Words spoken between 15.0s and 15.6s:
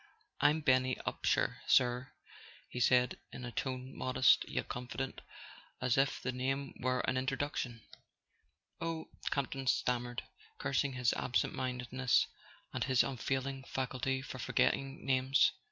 names.